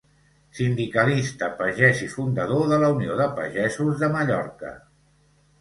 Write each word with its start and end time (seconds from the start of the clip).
Sindicalista 0.59 1.49
pagès 1.59 2.01
i 2.05 2.09
fundador 2.15 2.65
de 2.73 2.79
la 2.85 2.89
Unió 2.97 3.19
de 3.21 3.29
Pagesos 3.41 4.03
de 4.03 4.11
Mallorca. 4.17 4.77